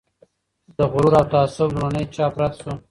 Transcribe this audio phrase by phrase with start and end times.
[0.77, 2.71] د "غرور او تعصب" لومړنی چاپ رد شو.